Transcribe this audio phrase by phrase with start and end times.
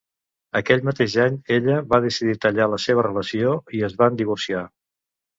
[0.59, 3.51] Aquell mateix any ella va decidir tallar la seva relació
[3.81, 4.65] i es van divorciar.